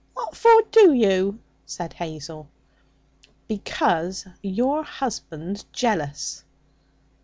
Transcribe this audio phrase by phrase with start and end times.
[0.15, 2.49] What for do you?' said Hazel.
[3.47, 6.43] 'Because you're husband's jealous.'